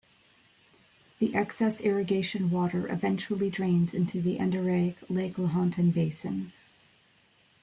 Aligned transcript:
The 1.19 1.35
excess 1.35 1.79
irrigation 1.79 2.49
water 2.49 2.91
eventually 2.91 3.51
drains 3.51 3.93
into 3.93 4.19
the 4.19 4.37
endorheic 4.39 4.95
Lake 5.11 5.35
Lahontan 5.37 5.91
Basin. 5.93 6.53